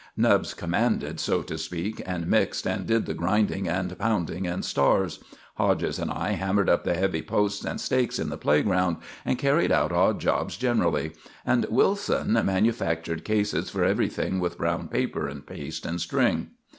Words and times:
Nubbs 0.17 0.55
commanded, 0.55 1.19
so 1.19 1.43
to 1.43 1.59
speak, 1.59 2.01
and 2.07 2.25
mixed 2.25 2.65
and 2.65 2.87
did 2.87 3.05
the 3.05 3.13
grinding 3.13 3.67
and 3.67 3.95
pounding 3.99 4.47
and 4.47 4.65
stars. 4.65 5.19
Hodges 5.59 5.99
and 5.99 6.09
I 6.09 6.31
hammered 6.31 6.69
up 6.69 6.83
the 6.83 6.95
heavy 6.95 7.21
posts 7.21 7.63
and 7.63 7.79
stakes 7.79 8.17
in 8.17 8.29
the 8.29 8.35
playground, 8.39 8.97
and 9.25 9.37
carried 9.37 9.71
out 9.71 9.91
odd 9.91 10.19
jobs 10.19 10.57
generally; 10.57 11.11
and 11.45 11.65
Wilson 11.69 12.33
manufactured 12.43 13.23
cases 13.23 13.69
for 13.69 13.83
everything 13.83 14.39
with 14.39 14.57
brown 14.57 14.87
paper 14.87 15.27
and 15.27 15.45
paste 15.45 15.85
and 15.85 16.01
string. 16.01 16.49